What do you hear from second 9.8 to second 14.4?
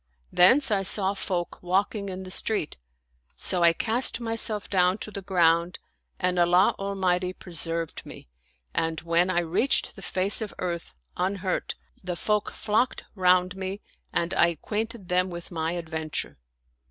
the face of earth, unhurt, the folk flocked round me and